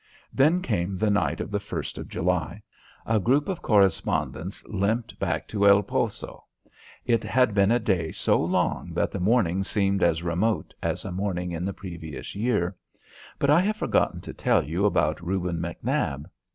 Then 0.33 0.63
came 0.63 0.97
the 0.97 1.11
night 1.11 1.39
of 1.39 1.51
the 1.51 1.59
first 1.59 1.99
of 1.99 2.07
July. 2.09 2.63
A 3.05 3.19
group 3.19 3.47
of 3.47 3.61
correspondents 3.61 4.65
limped 4.65 5.19
back 5.19 5.47
to 5.49 5.67
El 5.67 5.83
Poso. 5.83 6.43
It 7.05 7.23
had 7.23 7.53
been 7.53 7.69
a 7.69 7.77
day 7.77 8.11
so 8.11 8.39
long 8.39 8.95
that 8.95 9.11
the 9.11 9.19
morning 9.19 9.63
seemed 9.63 10.01
as 10.01 10.23
remote 10.23 10.73
as 10.81 11.05
a 11.05 11.11
morning 11.11 11.51
in 11.51 11.65
the 11.65 11.71
previous 11.73 12.33
year. 12.33 12.75
But 13.37 13.51
I 13.51 13.59
have 13.59 13.77
forgotten 13.77 14.21
to 14.21 14.33
tell 14.33 14.63
you 14.63 14.85
about 14.87 15.21
Reuben 15.23 15.59
McNab. 15.59 16.25